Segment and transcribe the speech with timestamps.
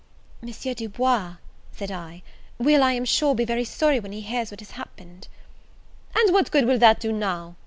[0.41, 0.49] "M.
[0.49, 1.35] Du Bois,"
[1.73, 2.23] said I,
[2.57, 5.27] "will, I am sure, be very sorry when he hears what has happened."
[6.15, 7.55] "And what good will that do now?